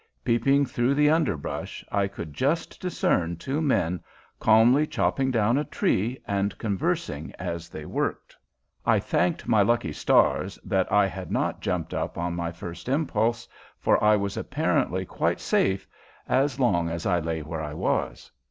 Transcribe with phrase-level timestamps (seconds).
[0.23, 4.01] Peeping through the underbrush, I could just discern two men
[4.39, 8.35] calmly chopping down a tree and conversing as they worked.
[8.83, 13.47] I thanked my lucky stars that I had not jumped up on my first impulse,
[13.77, 15.87] for I was apparently quite safe
[16.27, 18.31] as long as I lay where I was.